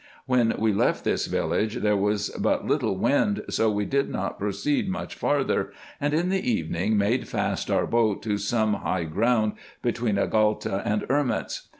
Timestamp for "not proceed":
4.09-4.89